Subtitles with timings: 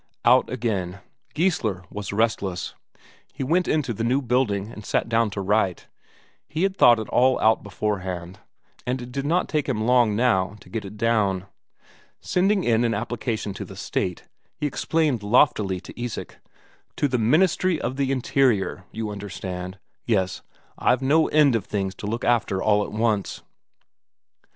[0.25, 0.99] Out again.
[1.35, 2.73] Geissler was restless,
[3.31, 5.89] he went into the new building and sat down to write.
[6.47, 8.39] He had thought it all out beforehand,
[8.87, 11.45] and it did not take long now to get it down.
[12.19, 14.23] Sending in an application to the State,
[14.55, 16.39] he explained loftily to Isak
[16.95, 19.77] "to the Ministry of the Interior, you understand.
[20.07, 20.41] Yes,
[20.79, 23.43] I've no end of things to look after all at once."